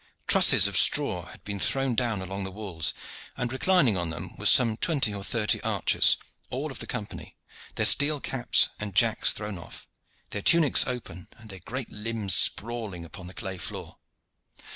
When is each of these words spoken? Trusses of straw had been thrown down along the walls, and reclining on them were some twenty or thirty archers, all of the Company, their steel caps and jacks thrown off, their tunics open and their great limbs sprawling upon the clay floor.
Trusses 0.25 0.67
of 0.67 0.75
straw 0.75 1.27
had 1.27 1.43
been 1.43 1.59
thrown 1.59 1.93
down 1.93 2.23
along 2.23 2.43
the 2.43 2.49
walls, 2.49 2.95
and 3.37 3.53
reclining 3.53 3.97
on 3.97 4.09
them 4.09 4.35
were 4.35 4.47
some 4.47 4.75
twenty 4.77 5.13
or 5.13 5.23
thirty 5.23 5.61
archers, 5.61 6.17
all 6.49 6.71
of 6.71 6.79
the 6.79 6.87
Company, 6.87 7.37
their 7.75 7.85
steel 7.85 8.19
caps 8.19 8.69
and 8.79 8.95
jacks 8.95 9.31
thrown 9.31 9.59
off, 9.59 9.87
their 10.31 10.41
tunics 10.41 10.85
open 10.87 11.27
and 11.37 11.51
their 11.51 11.59
great 11.65 11.91
limbs 11.91 12.33
sprawling 12.33 13.05
upon 13.05 13.27
the 13.27 13.35
clay 13.35 13.59
floor. 13.59 13.99